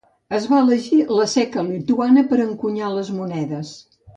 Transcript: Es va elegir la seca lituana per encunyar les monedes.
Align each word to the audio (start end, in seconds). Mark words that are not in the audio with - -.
Es 0.37 0.45
va 0.53 0.61
elegir 0.63 1.01
la 1.17 1.27
seca 1.33 1.65
lituana 1.69 2.25
per 2.33 2.41
encunyar 2.49 2.91
les 2.97 3.13
monedes. 3.19 3.79